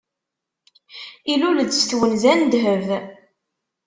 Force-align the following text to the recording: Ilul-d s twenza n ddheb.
Ilul-d 1.31 1.71
s 1.73 1.81
twenza 1.89 2.33
n 2.35 2.41
ddheb. 2.45 2.87